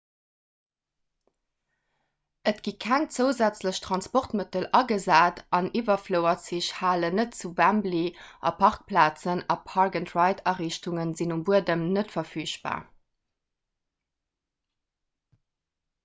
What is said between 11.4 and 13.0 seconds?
buedem net verfügbar